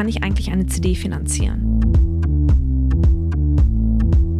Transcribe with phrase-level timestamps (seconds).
[0.00, 1.78] kann ich eigentlich eine CD finanzieren?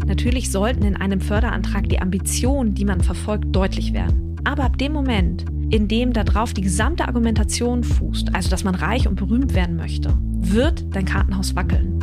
[0.06, 4.37] Natürlich sollten in einem Förderantrag die Ambitionen, die man verfolgt, deutlich werden.
[4.45, 9.06] Aber ab dem Moment, in dem darauf die gesamte Argumentation fußt, also dass man reich
[9.06, 11.99] und berühmt werden möchte, wird dein Kartenhaus wackeln.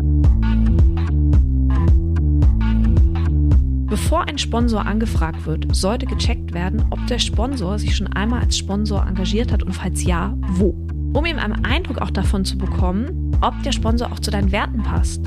[3.88, 8.56] Bevor ein Sponsor angefragt wird, sollte gecheckt werden, ob der Sponsor sich schon einmal als
[8.56, 10.76] Sponsor engagiert hat und falls ja, wo.
[11.14, 14.84] Um ihm einen Eindruck auch davon zu bekommen, ob der Sponsor auch zu deinen Werten
[14.84, 15.26] passt.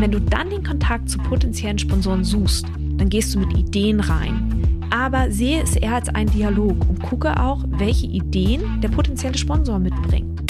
[0.00, 4.88] Wenn du dann den Kontakt zu potenziellen Sponsoren suchst, dann gehst du mit Ideen rein.
[4.90, 9.78] Aber sehe es eher als einen Dialog und gucke auch, welche Ideen der potenzielle Sponsor
[9.78, 10.42] mitbringt.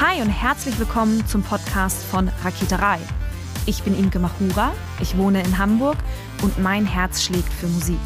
[0.00, 2.98] Hi und herzlich willkommen zum Podcast von Raketerei.
[3.68, 5.98] Ich bin Imke Machura, ich wohne in Hamburg
[6.40, 7.98] und mein Herz schlägt für Musik.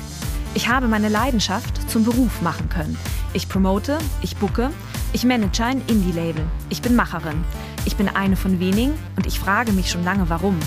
[0.54, 2.98] Ich habe meine Leidenschaft zum Beruf machen können.
[3.32, 4.70] Ich promote, ich bucke,
[5.12, 6.44] ich manage ein Indie-Label.
[6.68, 7.44] Ich bin Macherin.
[7.84, 10.58] Ich bin eine von wenigen und ich frage mich schon lange, warum.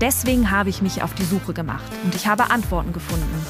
[0.00, 3.46] Deswegen habe ich mich auf die Suche gemacht und ich habe Antworten gefunden.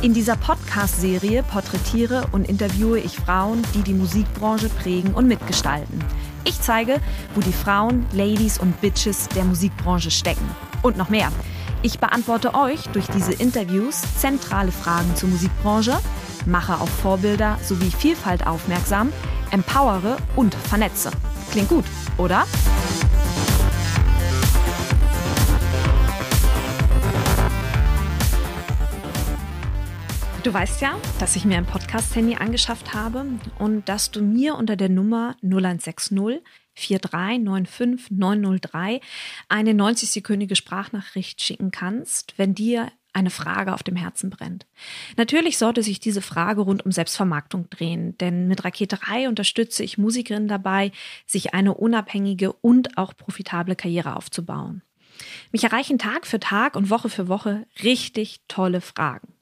[0.00, 6.04] In dieser Podcast-Serie porträtiere und interviewe ich Frauen, die die Musikbranche prägen und mitgestalten.
[6.44, 7.00] Ich zeige,
[7.34, 10.48] wo die Frauen, Ladies und Bitches der Musikbranche stecken.
[10.82, 11.30] Und noch mehr.
[11.82, 15.98] Ich beantworte euch durch diese Interviews zentrale Fragen zur Musikbranche,
[16.46, 19.12] mache auf Vorbilder sowie Vielfalt aufmerksam,
[19.50, 21.10] empowere und vernetze.
[21.50, 21.84] Klingt gut,
[22.18, 22.44] oder?
[30.44, 33.24] Du weißt ja, dass ich mir ein Podcast-Handy angeschafft habe
[33.58, 36.42] und dass du mir unter der Nummer 0160
[36.74, 39.00] 4395 903
[39.48, 44.66] eine 90-sekündige Sprachnachricht schicken kannst, wenn dir eine Frage auf dem Herzen brennt.
[45.16, 50.48] Natürlich sollte sich diese Frage rund um Selbstvermarktung drehen, denn mit Raketerei unterstütze ich Musikerinnen
[50.48, 50.92] dabei,
[51.24, 54.82] sich eine unabhängige und auch profitable Karriere aufzubauen.
[55.52, 59.33] Mich erreichen Tag für Tag und Woche für Woche richtig tolle Fragen.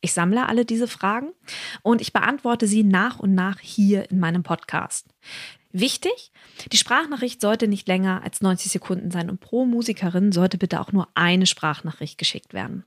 [0.00, 1.32] Ich sammle alle diese Fragen
[1.82, 5.08] und ich beantworte sie nach und nach hier in meinem Podcast.
[5.72, 6.32] Wichtig,
[6.72, 10.92] die Sprachnachricht sollte nicht länger als 90 Sekunden sein und pro Musikerin sollte bitte auch
[10.92, 12.84] nur eine Sprachnachricht geschickt werden.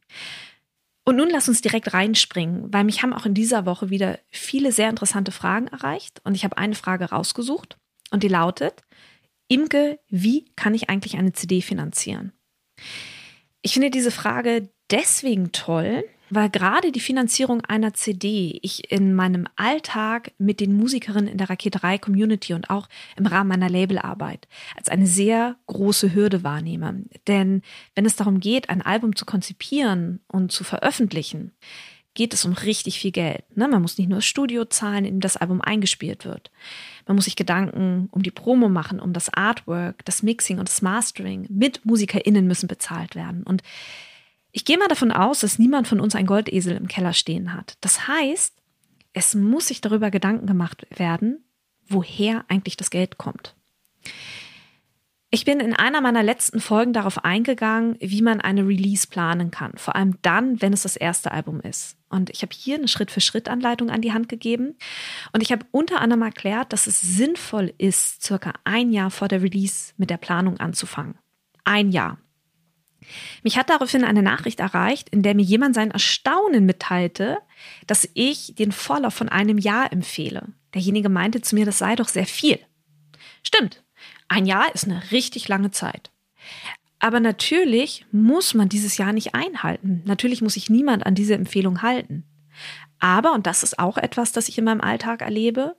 [1.04, 4.72] Und nun lass uns direkt reinspringen, weil mich haben auch in dieser Woche wieder viele
[4.72, 7.78] sehr interessante Fragen erreicht und ich habe eine Frage rausgesucht
[8.12, 8.84] und die lautet,
[9.48, 12.32] Imke, wie kann ich eigentlich eine CD finanzieren?
[13.62, 19.48] Ich finde diese Frage deswegen toll, weil gerade die Finanzierung einer CD ich in meinem
[19.58, 22.88] Alltag mit den Musikerinnen in der Raketerei Community und auch
[23.18, 27.04] im Rahmen meiner Labelarbeit als eine sehr große Hürde wahrnehme.
[27.28, 27.62] Denn
[27.96, 31.52] wenn es darum geht, ein Album zu konzipieren und zu veröffentlichen,
[32.14, 33.44] geht es um richtig viel Geld.
[33.56, 33.68] Ne?
[33.68, 36.52] Man muss nicht nur das Studio zahlen, in dem das Album eingespielt wird.
[37.08, 40.82] Man muss sich Gedanken um die Promo machen, um das Artwork, das Mixing und das
[40.82, 41.46] Mastering.
[41.50, 43.44] Mit MusikerInnen müssen bezahlt werden.
[43.44, 43.64] Und
[44.52, 47.78] ich gehe mal davon aus, dass niemand von uns ein Goldesel im Keller stehen hat.
[47.82, 48.54] Das heißt,
[49.14, 51.44] es muss sich darüber Gedanken gemacht werden,
[51.88, 53.56] woher eigentlich das Geld kommt.
[55.34, 59.72] Ich bin in einer meiner letzten Folgen darauf eingegangen, wie man eine Release planen kann,
[59.78, 61.96] vor allem dann, wenn es das erste Album ist.
[62.10, 64.76] Und ich habe hier eine Schritt-für-Schritt-Anleitung an die Hand gegeben.
[65.32, 69.42] Und ich habe unter anderem erklärt, dass es sinnvoll ist, circa ein Jahr vor der
[69.42, 71.18] Release mit der Planung anzufangen.
[71.64, 72.18] Ein Jahr.
[73.44, 77.40] Mich hat daraufhin eine Nachricht erreicht, in der mir jemand sein Erstaunen mitteilte,
[77.88, 80.50] dass ich den Vorlauf von einem Jahr empfehle.
[80.74, 82.60] Derjenige meinte zu mir, das sei doch sehr viel.
[83.44, 83.84] Stimmt,
[84.28, 86.12] ein Jahr ist eine richtig lange Zeit.
[87.00, 90.04] Aber natürlich muss man dieses Jahr nicht einhalten.
[90.06, 92.24] Natürlich muss sich niemand an diese Empfehlung halten.
[93.00, 95.76] Aber, und das ist auch etwas, das ich in meinem Alltag erlebe,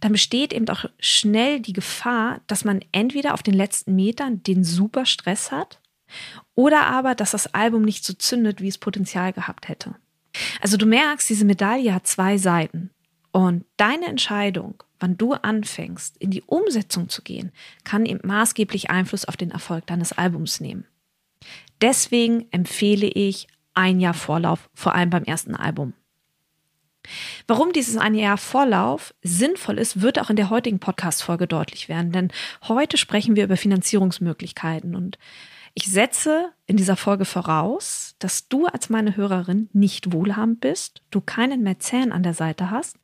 [0.00, 4.64] dann besteht eben auch schnell die Gefahr, dass man entweder auf den letzten Metern den
[4.64, 5.81] super Stress hat
[6.54, 9.94] oder aber, dass das Album nicht so zündet, wie es Potenzial gehabt hätte.
[10.60, 12.90] Also du merkst, diese Medaille hat zwei Seiten.
[13.32, 17.50] Und deine Entscheidung, wann du anfängst, in die Umsetzung zu gehen,
[17.84, 20.86] kann eben maßgeblich Einfluss auf den Erfolg deines Albums nehmen.
[21.80, 25.94] Deswegen empfehle ich ein Jahr Vorlauf, vor allem beim ersten Album.
[27.48, 32.12] Warum dieses ein Jahr Vorlauf sinnvoll ist, wird auch in der heutigen Podcast-Folge deutlich werden,
[32.12, 32.30] denn
[32.68, 35.18] heute sprechen wir über Finanzierungsmöglichkeiten und
[35.74, 41.22] Ich setze in dieser Folge voraus, dass du als meine Hörerin nicht wohlhabend bist, du
[41.22, 42.98] keinen Mäzen an der Seite hast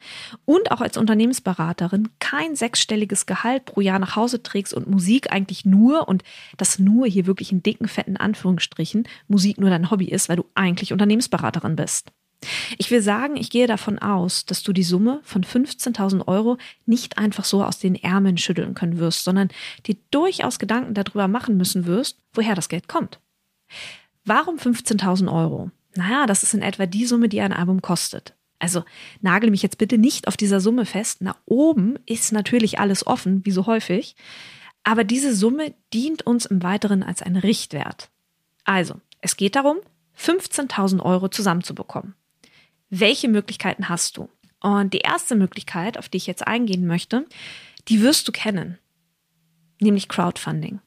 [0.45, 5.65] und auch als Unternehmensberaterin kein sechsstelliges Gehalt pro Jahr nach Hause trägst und Musik eigentlich
[5.65, 6.25] nur und
[6.59, 10.45] das nur hier wirklich in dicken, fetten Anführungsstrichen Musik nur dein Hobby ist, weil du
[10.55, 12.13] eigentlich Unternehmensberaterin bist.
[12.79, 16.57] Ich will sagen, ich gehe davon aus, dass du die Summe von 15.000 Euro
[16.87, 19.49] nicht einfach so aus den Ärmeln schütteln können wirst, sondern
[19.87, 23.19] dir durchaus Gedanken darüber machen müssen wirst, woher das Geld kommt.
[24.25, 25.71] Warum 15.000 Euro?
[25.97, 28.35] Naja, das ist in etwa die Summe, die ein Album kostet.
[28.61, 28.85] Also
[29.21, 31.23] nagel mich jetzt bitte nicht auf dieser Summe fest.
[31.23, 34.17] Nach oben ist natürlich alles offen, wie so häufig.
[34.85, 38.11] Aber diese Summe dient uns im Weiteren als ein Richtwert.
[38.65, 39.79] Also, es geht darum,
[40.19, 42.15] 15.000 Euro zusammenzubekommen.
[42.91, 44.29] Welche Möglichkeiten hast du?
[44.61, 47.27] Und die erste Möglichkeit, auf die ich jetzt eingehen möchte,
[47.89, 48.79] die wirst du kennen,
[49.81, 50.81] nämlich Crowdfunding.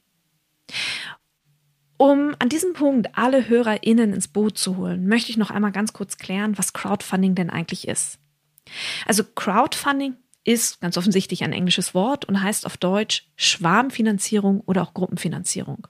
[1.97, 5.93] Um an diesem Punkt alle HörerInnen ins Boot zu holen, möchte ich noch einmal ganz
[5.93, 8.17] kurz klären, was Crowdfunding denn eigentlich ist.
[9.05, 14.93] Also Crowdfunding ist ganz offensichtlich ein englisches Wort und heißt auf Deutsch Schwarmfinanzierung oder auch
[14.93, 15.87] Gruppenfinanzierung.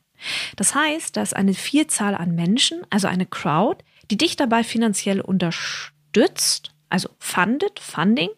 [0.56, 5.91] Das heißt, dass eine Vielzahl an Menschen, also eine Crowd, die dich dabei finanziell unterstützt,
[6.12, 8.30] unterstützt, also fundet, Funding,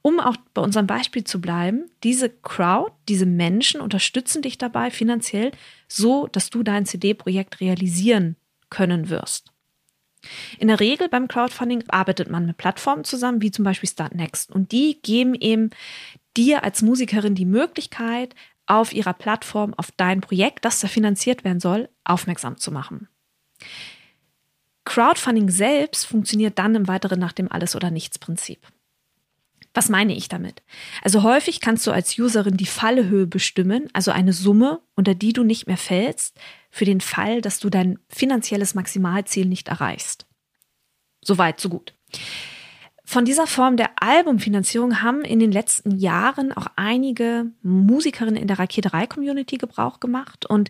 [0.00, 1.90] um auch bei unserem Beispiel zu bleiben.
[2.02, 5.52] Diese Crowd, diese Menschen unterstützen dich dabei finanziell,
[5.86, 8.36] so dass du dein CD-Projekt realisieren
[8.70, 9.52] können wirst.
[10.58, 14.50] In der Regel beim Crowdfunding arbeitet man mit Plattformen zusammen, wie zum Beispiel Startnext.
[14.50, 15.70] Und die geben eben
[16.36, 18.34] dir als Musikerin die Möglichkeit,
[18.66, 23.08] auf ihrer Plattform auf dein Projekt, das da finanziert werden soll, aufmerksam zu machen.
[24.90, 28.66] Crowdfunding selbst funktioniert dann im Weiteren nach dem Alles- oder Nichts-Prinzip.
[29.72, 30.64] Was meine ich damit?
[31.00, 35.44] Also häufig kannst du als Userin die Fallhöhe bestimmen, also eine Summe, unter die du
[35.44, 36.36] nicht mehr fällst,
[36.70, 40.26] für den Fall, dass du dein finanzielles Maximalziel nicht erreichst.
[41.22, 41.94] Soweit, so gut.
[43.04, 48.58] Von dieser Form der Albumfinanzierung haben in den letzten Jahren auch einige Musikerinnen in der
[48.58, 50.68] Raketerei-Community Gebrauch gemacht und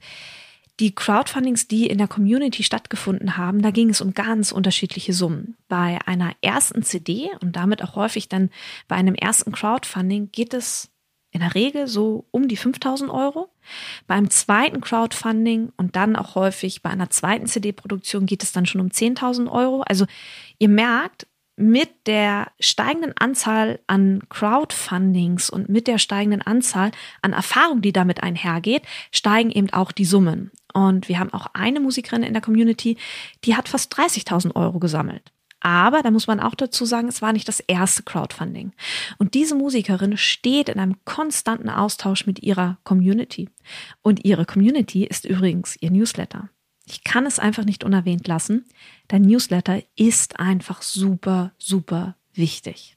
[0.80, 5.56] die Crowdfundings, die in der Community stattgefunden haben, da ging es um ganz unterschiedliche Summen.
[5.68, 8.50] Bei einer ersten CD und damit auch häufig dann
[8.88, 10.90] bei einem ersten Crowdfunding geht es
[11.32, 13.50] in der Regel so um die 5000 Euro.
[14.06, 18.80] Beim zweiten Crowdfunding und dann auch häufig bei einer zweiten CD-Produktion geht es dann schon
[18.80, 19.82] um 10.000 Euro.
[19.82, 20.06] Also
[20.58, 21.26] ihr merkt,
[21.56, 26.90] mit der steigenden Anzahl an Crowdfundings und mit der steigenden Anzahl
[27.20, 30.50] an Erfahrung, die damit einhergeht, steigen eben auch die Summen.
[30.70, 32.96] Und wir haben auch eine Musikerin in der Community,
[33.44, 35.32] die hat fast 30.000 Euro gesammelt.
[35.60, 38.72] Aber da muss man auch dazu sagen, es war nicht das erste Crowdfunding.
[39.18, 43.50] Und diese Musikerin steht in einem konstanten Austausch mit ihrer Community.
[44.00, 46.48] Und ihre Community ist übrigens ihr Newsletter.
[46.86, 48.64] Ich kann es einfach nicht unerwähnt lassen.
[49.08, 52.96] Dein Newsletter ist einfach super, super wichtig.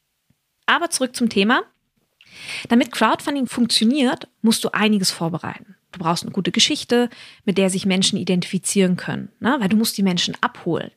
[0.65, 1.63] Aber zurück zum Thema.
[2.69, 5.75] Damit Crowdfunding funktioniert, musst du einiges vorbereiten.
[5.93, 7.09] Du brauchst eine gute Geschichte,
[7.45, 9.55] mit der sich Menschen identifizieren können, ne?
[9.59, 10.91] weil du musst die Menschen abholen.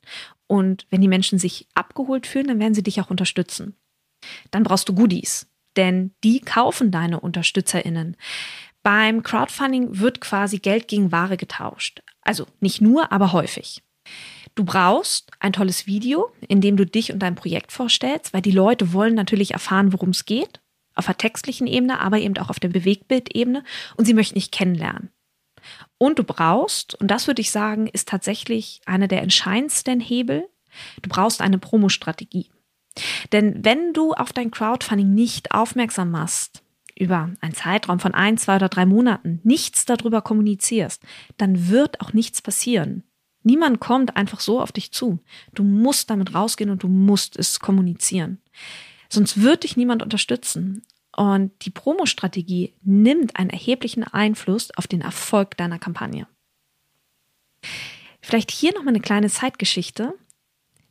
[0.48, 3.76] Und wenn die Menschen sich abgeholt fühlen, dann werden sie dich auch unterstützen.
[4.50, 8.16] Dann brauchst du Goodies, denn die kaufen deine UnterstützerInnen.
[8.82, 12.02] Beim Crowdfunding wird quasi Geld gegen Ware getauscht.
[12.22, 13.82] Also nicht nur, aber häufig.
[14.54, 18.52] Du brauchst ein tolles Video, in dem du dich und dein Projekt vorstellst, weil die
[18.52, 20.60] Leute wollen natürlich erfahren, worum es geht
[20.96, 23.62] auf der textlichen Ebene, aber eben auch auf der Bewegtbildebene
[23.96, 25.10] und sie möchten dich kennenlernen.
[25.98, 30.48] Und du brauchst, und das würde ich sagen, ist tatsächlich einer der entscheidendsten Hebel,
[31.02, 32.50] du brauchst eine Promo-Strategie.
[33.32, 36.62] Denn wenn du auf dein Crowdfunding nicht aufmerksam machst,
[36.98, 41.02] über einen Zeitraum von ein, zwei oder drei Monaten nichts darüber kommunizierst,
[41.36, 43.02] dann wird auch nichts passieren.
[43.42, 45.20] Niemand kommt einfach so auf dich zu.
[45.54, 48.38] Du musst damit rausgehen und du musst es kommunizieren.
[49.08, 50.82] Sonst wird dich niemand unterstützen.
[51.16, 56.26] Und die Promo-Strategie nimmt einen erheblichen Einfluss auf den Erfolg deiner Kampagne.
[58.20, 60.14] Vielleicht hier noch mal eine kleine Zeitgeschichte.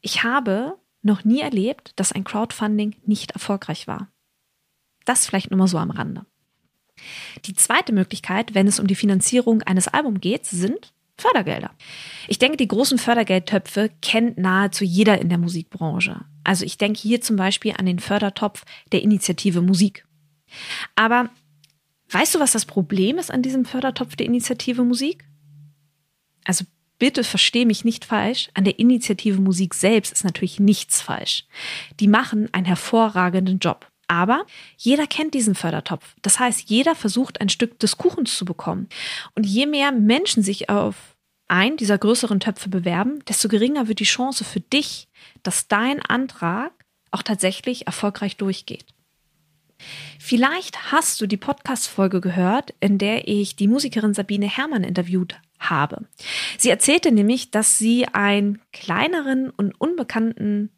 [0.02, 4.10] Ich habe noch nie erlebt, dass ein Crowdfunding nicht erfolgreich war.
[5.06, 6.26] Das vielleicht nur mal so am Rande.
[7.46, 11.72] Die zweite Möglichkeit, wenn es um die Finanzierung eines Albums geht, sind Fördergelder.
[12.28, 16.26] Ich denke, die großen Fördergeldtöpfe kennt nahezu jeder in der Musikbranche.
[16.44, 20.05] Also ich denke hier zum Beispiel an den Fördertopf der Initiative Musik.
[20.96, 21.30] Aber
[22.10, 25.26] weißt du, was das Problem ist an diesem Fördertopf der Initiative Musik?
[26.46, 26.66] Also
[27.00, 28.50] bitte versteh mich nicht falsch.
[28.54, 31.46] An der Initiative Musik selbst ist natürlich nichts falsch.
[32.00, 33.88] Die machen einen hervorragenden Job.
[34.08, 34.46] Aber
[34.78, 36.16] jeder kennt diesen Fördertopf.
[36.22, 38.88] Das heißt, jeder versucht ein Stück des Kuchens zu bekommen.
[39.34, 41.16] Und je mehr Menschen sich auf
[41.48, 45.08] ein dieser größeren Töpfe bewerben, desto geringer wird die Chance für dich,
[45.44, 46.72] dass dein Antrag
[47.12, 48.86] auch tatsächlich erfolgreich durchgeht.
[50.20, 56.06] Vielleicht hast du die Podcast-Folge gehört, in der ich die Musikerin Sabine Herrmann interviewt habe.
[56.58, 60.70] Sie erzählte nämlich, dass sie einen kleineren und unbekannten,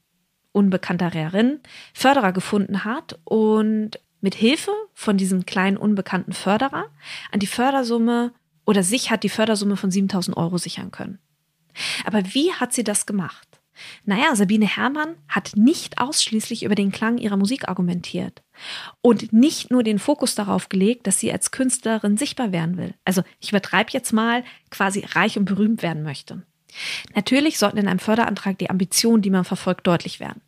[0.52, 1.60] unbekanntereren
[1.94, 6.86] Förderer gefunden hat und mit Hilfe von diesem kleinen unbekannten Förderer
[7.32, 8.34] an die Fördersumme
[8.66, 11.20] oder sich hat die Fördersumme von 7000 Euro sichern können.
[12.06, 13.48] Aber wie hat sie das gemacht?
[14.06, 18.42] Naja, Sabine Herrmann hat nicht ausschließlich über den Klang ihrer Musik argumentiert
[19.02, 22.94] und nicht nur den Fokus darauf gelegt, dass sie als Künstlerin sichtbar werden will.
[23.06, 26.44] Also ich übertreibe jetzt mal, quasi reich und berühmt werden möchte.
[27.16, 30.42] Natürlich sollten in einem Förderantrag die Ambitionen, die man verfolgt, deutlich werden.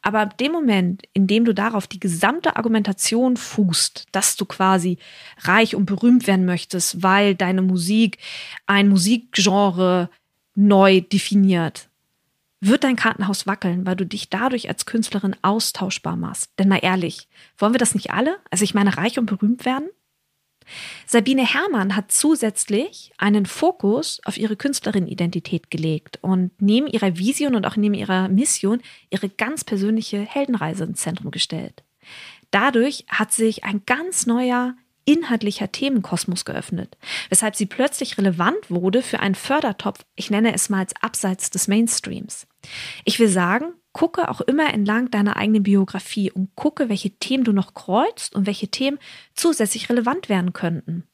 [0.00, 4.98] Aber ab dem Moment, in dem du darauf die gesamte Argumentation fußt, dass du quasi
[5.40, 8.18] reich und berühmt werden möchtest, weil deine Musik
[8.66, 10.10] ein Musikgenre
[10.54, 11.88] neu definiert,
[12.62, 16.52] wird dein Kartenhaus wackeln, weil du dich dadurch als Künstlerin austauschbar machst.
[16.58, 17.28] Denn mal ehrlich,
[17.58, 18.38] wollen wir das nicht alle?
[18.50, 19.88] Also ich meine, reich und berühmt werden?
[21.06, 27.66] Sabine Herrmann hat zusätzlich einen Fokus auf ihre Künstlerin-Identität gelegt und neben ihrer Vision und
[27.66, 31.82] auch neben ihrer Mission ihre ganz persönliche Heldenreise ins Zentrum gestellt.
[32.52, 36.96] Dadurch hat sich ein ganz neuer inhaltlicher Themenkosmos geöffnet,
[37.28, 41.68] weshalb sie plötzlich relevant wurde für einen Fördertopf, ich nenne es mal als abseits des
[41.68, 42.46] Mainstreams.
[43.04, 47.52] Ich will sagen, gucke auch immer entlang deiner eigenen Biografie und gucke, welche Themen du
[47.52, 48.98] noch kreuzt und welche Themen
[49.34, 51.04] zusätzlich relevant werden könnten.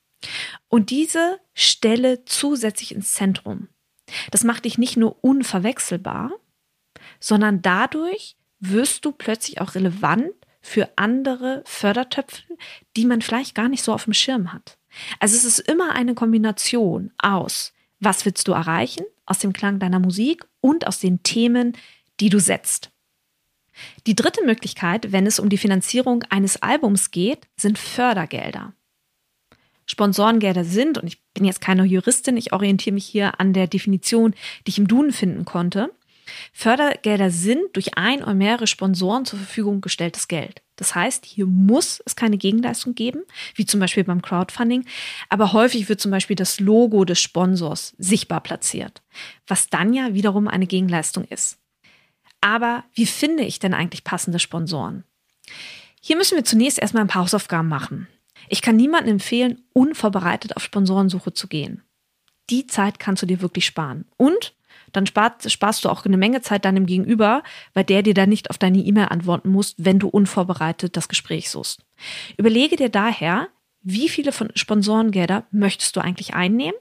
[0.69, 3.69] Und diese stelle zusätzlich ins Zentrum.
[4.31, 6.33] Das macht dich nicht nur unverwechselbar,
[7.21, 12.43] sondern dadurch wirst du plötzlich auch relevant für andere Fördertöpfe,
[12.97, 14.79] die man vielleicht gar nicht so auf dem Schirm hat.
[15.21, 20.01] Also es ist immer eine Kombination aus, was willst du erreichen, aus dem Klang deiner
[20.01, 21.77] Musik und aus den Themen,
[22.21, 22.91] die du setzt.
[24.07, 28.73] Die dritte Möglichkeit, wenn es um die Finanzierung eines Albums geht, sind Fördergelder.
[29.87, 34.35] Sponsorengelder sind, und ich bin jetzt keine Juristin, ich orientiere mich hier an der Definition,
[34.67, 35.91] die ich im Duden finden konnte,
[36.53, 40.63] Fördergelder sind durch ein oder mehrere Sponsoren zur Verfügung gestelltes Geld.
[40.77, 43.23] Das heißt, hier muss es keine Gegenleistung geben,
[43.55, 44.85] wie zum Beispiel beim Crowdfunding,
[45.29, 49.03] aber häufig wird zum Beispiel das Logo des Sponsors sichtbar platziert,
[49.47, 51.59] was dann ja wiederum eine Gegenleistung ist.
[52.41, 55.05] Aber wie finde ich denn eigentlich passende Sponsoren?
[56.01, 58.07] Hier müssen wir zunächst erstmal ein paar Hausaufgaben machen.
[58.49, 61.83] Ich kann niemandem empfehlen, unvorbereitet auf Sponsorensuche zu gehen.
[62.51, 64.07] Die Zeit kannst du dir wirklich sparen.
[64.17, 64.55] Und
[64.93, 67.43] dann spart, sparst du auch eine Menge Zeit deinem Gegenüber,
[67.75, 71.51] weil der dir dann nicht auf deine E-Mail antworten muss, wenn du unvorbereitet das Gespräch
[71.51, 71.85] suchst.
[72.37, 73.49] Überlege dir daher,
[73.81, 76.79] wie viele von Sponsorengelder möchtest du eigentlich einnehmen?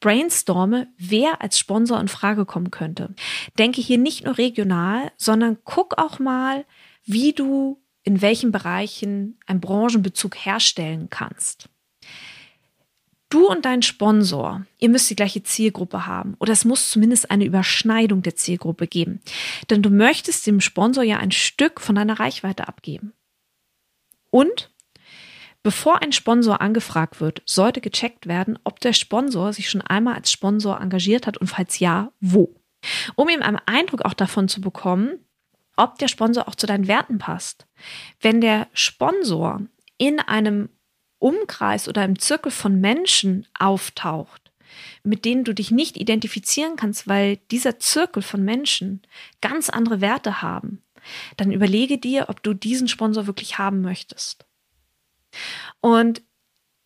[0.00, 3.14] Brainstorme, wer als Sponsor in Frage kommen könnte.
[3.58, 6.64] Denke hier nicht nur regional, sondern guck auch mal,
[7.04, 11.68] wie du in welchen Bereichen einen Branchenbezug herstellen kannst.
[13.30, 17.44] Du und dein Sponsor, ihr müsst die gleiche Zielgruppe haben oder es muss zumindest eine
[17.44, 19.20] Überschneidung der Zielgruppe geben.
[19.68, 23.12] Denn du möchtest dem Sponsor ja ein Stück von deiner Reichweite abgeben.
[24.30, 24.70] Und
[25.62, 30.32] bevor ein Sponsor angefragt wird, sollte gecheckt werden, ob der Sponsor sich schon einmal als
[30.32, 32.54] Sponsor engagiert hat und falls ja, wo.
[33.14, 35.26] Um ihm einen Eindruck auch davon zu bekommen,
[35.76, 37.66] ob der Sponsor auch zu deinen Werten passt.
[38.20, 39.60] Wenn der Sponsor
[39.98, 40.70] in einem
[41.18, 44.52] Umkreis oder im Zirkel von Menschen auftaucht,
[45.02, 49.02] mit denen du dich nicht identifizieren kannst, weil dieser Zirkel von Menschen
[49.40, 50.82] ganz andere Werte haben,
[51.36, 54.46] dann überlege dir, ob du diesen Sponsor wirklich haben möchtest.
[55.80, 56.22] Und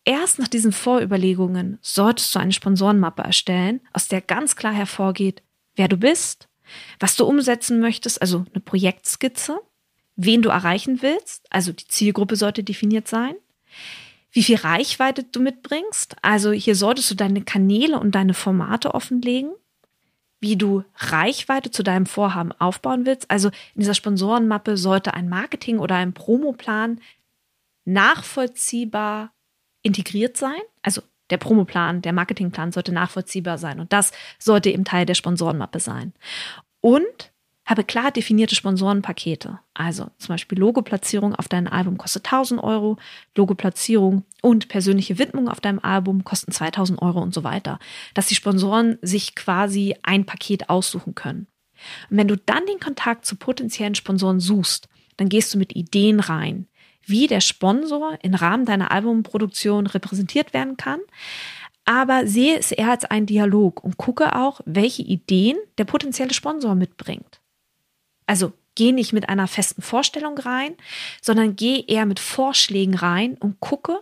[0.05, 5.43] erst nach diesen Vorüberlegungen solltest du eine Sponsorenmappe erstellen, aus der ganz klar hervorgeht,
[5.75, 6.47] wer du bist,
[6.99, 9.59] was du umsetzen möchtest, also eine Projektskizze,
[10.15, 13.35] wen du erreichen willst, also die Zielgruppe sollte definiert sein,
[14.33, 16.15] wie viel Reichweite du mitbringst.
[16.21, 19.51] Also hier solltest du deine Kanäle und deine Formate offenlegen,
[20.39, 23.29] wie du Reichweite zu deinem Vorhaben aufbauen willst.
[23.29, 26.99] Also in dieser Sponsorenmappe sollte ein Marketing oder ein Promoplan
[27.85, 29.31] nachvollziehbar
[29.83, 30.61] integriert sein.
[30.81, 35.79] Also der Promoplan, der Marketingplan sollte nachvollziehbar sein und das sollte eben Teil der Sponsorenmappe
[35.79, 36.13] sein.
[36.81, 37.32] Und
[37.65, 39.59] habe klar definierte Sponsorenpakete.
[39.73, 42.97] Also zum Beispiel Logoplatzierung auf deinem Album kostet 1000 Euro,
[43.35, 47.79] Logoplatzierung und persönliche Widmung auf deinem Album kosten 2000 Euro und so weiter.
[48.13, 51.47] Dass die Sponsoren sich quasi ein Paket aussuchen können.
[52.09, 56.19] Und wenn du dann den Kontakt zu potenziellen Sponsoren suchst, dann gehst du mit Ideen
[56.19, 56.67] rein,
[57.05, 60.99] wie der Sponsor im Rahmen deiner Albumproduktion repräsentiert werden kann,
[61.85, 66.75] aber sehe es eher als einen Dialog und gucke auch, welche Ideen der potenzielle Sponsor
[66.75, 67.41] mitbringt.
[68.25, 70.75] Also geh nicht mit einer festen Vorstellung rein,
[71.21, 73.99] sondern geh eher mit Vorschlägen rein und gucke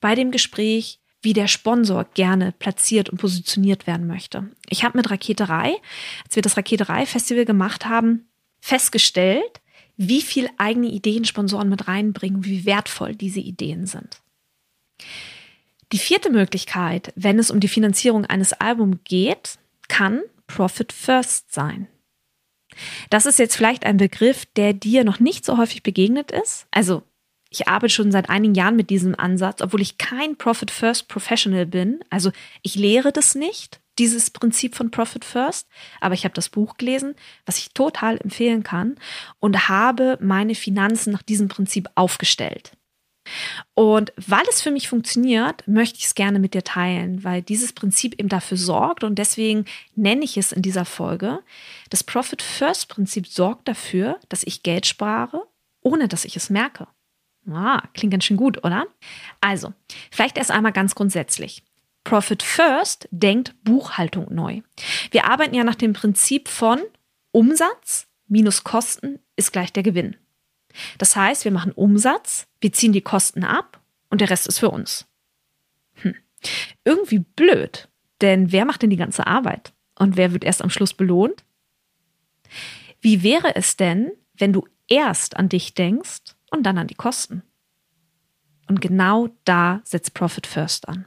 [0.00, 4.48] bei dem Gespräch, wie der Sponsor gerne platziert und positioniert werden möchte.
[4.68, 5.76] Ich habe mit Raketerei,
[6.24, 8.28] als wir das Raketerei-Festival gemacht haben,
[8.60, 9.60] festgestellt,
[9.96, 14.20] wie viel eigene Ideen Sponsoren mit reinbringen, wie wertvoll diese Ideen sind.
[15.90, 21.88] Die vierte Möglichkeit, wenn es um die Finanzierung eines Albums geht, kann Profit First sein.
[23.10, 26.66] Das ist jetzt vielleicht ein Begriff, der dir noch nicht so häufig begegnet ist.
[26.70, 27.02] Also
[27.50, 31.66] ich arbeite schon seit einigen Jahren mit diesem Ansatz, obwohl ich kein Profit First Professional
[31.66, 32.00] bin.
[32.10, 32.30] Also
[32.62, 35.66] ich lehre das nicht, dieses Prinzip von Profit First,
[36.00, 37.14] aber ich habe das Buch gelesen,
[37.46, 38.96] was ich total empfehlen kann
[39.40, 42.72] und habe meine Finanzen nach diesem Prinzip aufgestellt.
[43.74, 47.72] Und weil es für mich funktioniert, möchte ich es gerne mit dir teilen, weil dieses
[47.72, 51.40] Prinzip eben dafür sorgt und deswegen nenne ich es in dieser Folge.
[51.90, 55.46] Das Profit First Prinzip sorgt dafür, dass ich Geld spare,
[55.80, 56.88] ohne dass ich es merke.
[57.50, 58.86] Ah, klingt ganz schön gut, oder?
[59.40, 59.72] Also,
[60.10, 61.62] vielleicht erst einmal ganz grundsätzlich.
[62.04, 64.62] Profit First denkt Buchhaltung neu.
[65.10, 66.80] Wir arbeiten ja nach dem Prinzip von
[67.32, 70.16] Umsatz minus Kosten ist gleich der Gewinn.
[70.98, 74.70] Das heißt, wir machen Umsatz, wir ziehen die Kosten ab und der Rest ist für
[74.70, 75.06] uns.
[75.94, 76.14] Hm.
[76.84, 77.88] Irgendwie blöd,
[78.20, 79.72] denn wer macht denn die ganze Arbeit?
[79.98, 81.44] Und wer wird erst am Schluss belohnt?
[83.00, 87.42] Wie wäre es denn, wenn du erst an dich denkst und dann an die Kosten?
[88.68, 91.06] Und genau da setzt Profit First an.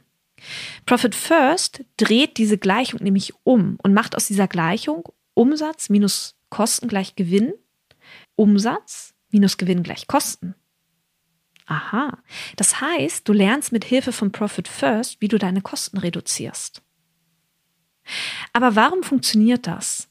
[0.86, 6.88] Profit First dreht diese Gleichung nämlich um und macht aus dieser Gleichung Umsatz minus Kosten
[6.88, 7.52] gleich Gewinn,
[8.34, 10.54] Umsatz minus Gewinn gleich Kosten.
[11.66, 12.18] Aha.
[12.56, 16.82] Das heißt, du lernst mit Hilfe von Profit First, wie du deine Kosten reduzierst.
[18.52, 20.08] Aber warum funktioniert das?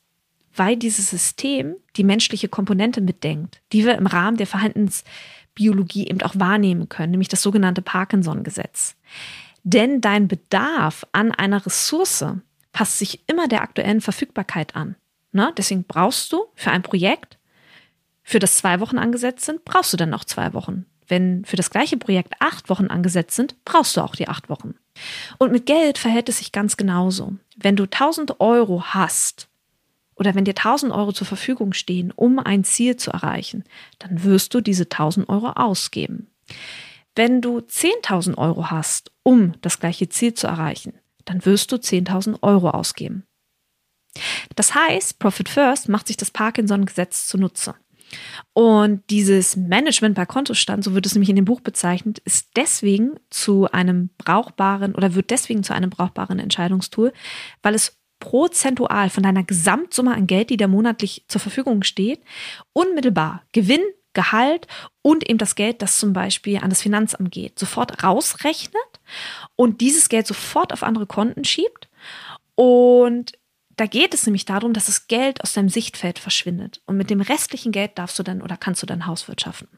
[0.56, 6.36] Weil dieses System die menschliche Komponente mitdenkt, die wir im Rahmen der Verhaltensbiologie eben auch
[6.36, 8.96] wahrnehmen können, nämlich das sogenannte Parkinson-Gesetz.
[9.64, 12.25] Denn dein Bedarf an einer Ressource
[12.72, 14.96] passt sich immer der aktuellen Verfügbarkeit an.
[15.31, 15.53] Ne?
[15.57, 17.38] Deswegen brauchst du für ein Projekt
[18.31, 20.85] für das zwei Wochen angesetzt sind, brauchst du dann noch zwei Wochen.
[21.07, 24.75] Wenn für das gleiche Projekt acht Wochen angesetzt sind, brauchst du auch die acht Wochen.
[25.37, 27.33] Und mit Geld verhält es sich ganz genauso.
[27.57, 29.50] Wenn du 1000 Euro hast
[30.15, 33.65] oder wenn dir 1000 Euro zur Verfügung stehen, um ein Ziel zu erreichen,
[34.00, 36.27] dann wirst du diese 1000 Euro ausgeben.
[37.15, 40.94] Wenn du 10.000 Euro hast, um das gleiche Ziel zu erreichen,
[41.25, 43.25] dann wirst du 10.000 Euro ausgeben.
[44.55, 47.75] Das heißt, Profit First macht sich das Parkinson-Gesetz zunutze.
[48.54, 53.20] Und dieses Management bei Kontostand, so wird es nämlich in dem Buch bezeichnet, ist deswegen
[53.30, 57.14] zu einem brauchbaren oder wird deswegen zu einem brauchbaren Entscheidungstool,
[57.62, 62.22] weil es prozentual von deiner Gesamtsumme an Geld, die dir monatlich zur Verfügung steht,
[62.74, 63.82] unmittelbar Gewinn,
[64.14, 64.68] Gehalt
[65.02, 69.00] und eben das Geld, das zum Beispiel an das Finanzamt geht, sofort rausrechnet
[69.56, 71.88] und dieses Geld sofort auf andere Konten schiebt.
[72.56, 73.32] Und
[73.77, 76.81] da geht es nämlich darum, dass das Geld aus deinem Sichtfeld verschwindet.
[76.86, 79.70] Und mit dem restlichen Geld darfst du dann oder kannst du dann Hauswirtschaften.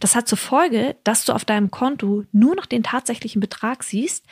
[0.00, 4.24] Das hat zur Folge, dass du auf deinem Konto nur noch den tatsächlichen Betrag siehst,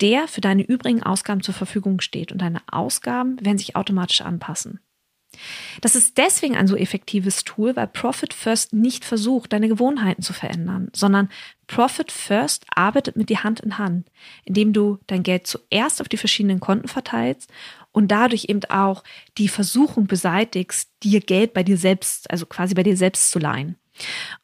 [0.00, 2.32] der für deine übrigen Ausgaben zur Verfügung steht.
[2.32, 4.80] Und deine Ausgaben werden sich automatisch anpassen.
[5.82, 10.32] Das ist deswegen ein so effektives Tool, weil Profit First nicht versucht, deine Gewohnheiten zu
[10.32, 11.28] verändern, sondern
[11.66, 14.10] Profit First arbeitet mit dir Hand in Hand,
[14.44, 17.52] indem du dein Geld zuerst auf die verschiedenen Konten verteilst
[17.98, 19.02] und dadurch eben auch
[19.38, 23.74] die Versuchung beseitigst, dir Geld bei dir selbst, also quasi bei dir selbst zu leihen.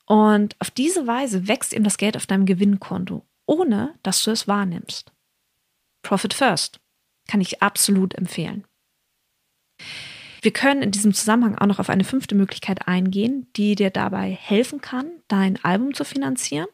[0.06, 4.48] Und auf diese Weise wächst eben das Geld auf deinem Gewinnkonto, ohne dass du es
[4.48, 5.12] wahrnimmst.
[6.02, 6.80] Profit First
[7.28, 8.64] kann ich absolut empfehlen.
[10.42, 14.32] Wir können in diesem Zusammenhang auch noch auf eine fünfte Möglichkeit eingehen, die dir dabei
[14.32, 16.66] helfen kann, dein Album zu finanzieren,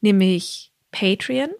[0.00, 1.50] nämlich Patreon.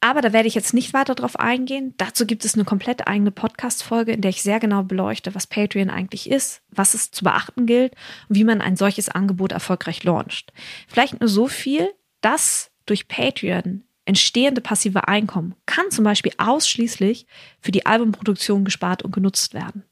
[0.00, 1.94] Aber da werde ich jetzt nicht weiter drauf eingehen.
[1.96, 5.90] Dazu gibt es eine komplett eigene Podcast-Folge, in der ich sehr genau beleuchte, was Patreon
[5.90, 7.94] eigentlich ist, was es zu beachten gilt
[8.28, 10.52] und wie man ein solches Angebot erfolgreich launcht.
[10.88, 17.26] Vielleicht nur so viel, dass durch Patreon entstehende passive Einkommen kann zum Beispiel ausschließlich
[17.60, 19.84] für die Albumproduktion gespart und genutzt werden.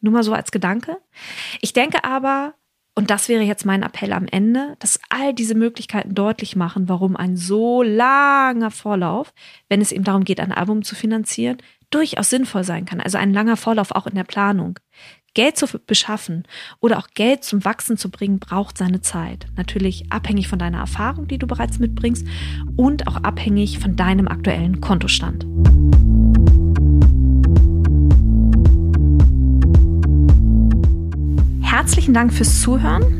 [0.00, 0.98] Nur mal so als Gedanke.
[1.60, 2.54] Ich denke aber,
[3.00, 7.16] und das wäre jetzt mein Appell am Ende, dass all diese Möglichkeiten deutlich machen, warum
[7.16, 9.32] ein so langer Vorlauf,
[9.70, 11.56] wenn es eben darum geht, ein Album zu finanzieren,
[11.88, 13.00] durchaus sinnvoll sein kann.
[13.00, 14.78] Also ein langer Vorlauf auch in der Planung.
[15.32, 16.44] Geld zu beschaffen
[16.80, 19.46] oder auch Geld zum Wachsen zu bringen, braucht seine Zeit.
[19.56, 22.26] Natürlich abhängig von deiner Erfahrung, die du bereits mitbringst
[22.76, 25.46] und auch abhängig von deinem aktuellen Kontostand.
[31.80, 33.19] Herzlichen Dank fürs Zuhören.